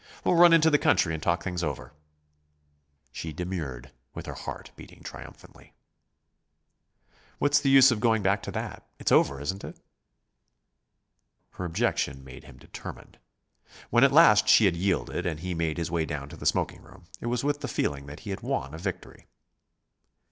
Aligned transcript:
"We'll 0.23 0.33
run 0.33 0.51
out 0.51 0.55
into 0.55 0.71
the 0.71 0.79
country 0.79 1.13
and 1.13 1.21
talk 1.21 1.43
things 1.43 1.61
over." 1.63 1.93
She 3.11 3.31
demurred, 3.31 3.91
with 4.15 4.25
her 4.25 4.33
heart 4.33 4.71
beating 4.75 5.03
triumphantly. 5.03 5.75
"What's 7.37 7.59
the 7.59 7.69
use 7.69 7.91
of 7.91 7.99
going 7.99 8.23
back 8.23 8.41
to 8.41 8.51
that? 8.53 8.83
It's 8.97 9.11
over, 9.11 9.39
isn't 9.39 9.63
it?" 9.63 9.77
Her 11.51 11.65
objection 11.65 12.23
made 12.23 12.45
him 12.45 12.57
determined. 12.57 13.19
When 13.91 14.03
at 14.03 14.11
last 14.11 14.49
she 14.49 14.65
had 14.65 14.75
yielded, 14.75 15.27
and 15.27 15.41
he 15.41 15.53
made 15.53 15.77
his 15.77 15.91
way 15.91 16.07
down 16.07 16.29
to 16.29 16.35
the 16.35 16.47
smoking 16.47 16.81
room, 16.81 17.05
it 17.19 17.27
was 17.27 17.43
with 17.43 17.59
the 17.61 17.67
feeling 17.67 18.07
that 18.07 18.21
he 18.21 18.31
had 18.31 18.41
won 18.41 18.73
a 18.73 18.79
victory. 18.79 19.27